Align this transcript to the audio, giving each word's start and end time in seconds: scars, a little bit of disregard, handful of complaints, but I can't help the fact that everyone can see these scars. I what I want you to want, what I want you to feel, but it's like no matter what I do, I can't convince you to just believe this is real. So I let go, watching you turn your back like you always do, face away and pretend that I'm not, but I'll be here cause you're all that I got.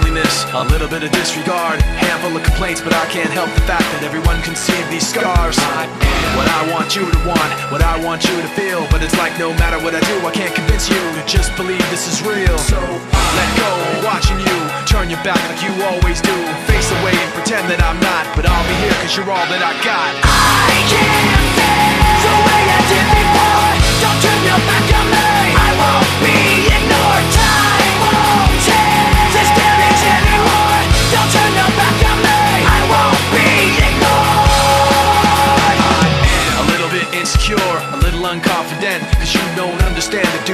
scars, 0.00 0.54
a 0.54 0.64
little 0.72 0.88
bit 0.88 1.02
of 1.02 1.10
disregard, 1.12 1.80
handful 1.82 2.36
of 2.36 2.42
complaints, 2.42 2.80
but 2.80 2.92
I 2.92 3.06
can't 3.06 3.30
help 3.30 3.50
the 3.54 3.60
fact 3.62 3.84
that 3.96 4.02
everyone 4.02 4.40
can 4.42 4.56
see 4.56 4.76
these 4.90 5.06
scars. 5.06 5.56
I 5.58 5.86
what 6.36 6.48
I 6.48 6.72
want 6.72 6.96
you 6.96 7.04
to 7.04 7.20
want, 7.28 7.50
what 7.68 7.82
I 7.82 8.00
want 8.00 8.24
you 8.24 8.32
to 8.40 8.48
feel, 8.56 8.88
but 8.88 9.02
it's 9.02 9.16
like 9.18 9.36
no 9.38 9.52
matter 9.60 9.76
what 9.84 9.94
I 9.94 10.00
do, 10.00 10.16
I 10.24 10.32
can't 10.32 10.54
convince 10.54 10.88
you 10.88 10.96
to 10.96 11.22
just 11.26 11.54
believe 11.56 11.82
this 11.90 12.08
is 12.08 12.24
real. 12.24 12.56
So 12.58 12.80
I 12.80 13.24
let 13.36 13.50
go, 13.60 13.70
watching 14.06 14.40
you 14.40 14.58
turn 14.88 15.10
your 15.10 15.22
back 15.24 15.40
like 15.48 15.60
you 15.60 15.72
always 15.84 16.20
do, 16.20 16.36
face 16.64 16.88
away 17.00 17.12
and 17.12 17.32
pretend 17.36 17.68
that 17.68 17.80
I'm 17.84 18.00
not, 18.00 18.24
but 18.36 18.48
I'll 18.48 18.66
be 18.68 18.76
here 18.80 18.96
cause 19.04 19.16
you're 19.16 19.28
all 19.28 19.46
that 19.52 19.60
I 19.60 19.72
got. 19.84 20.51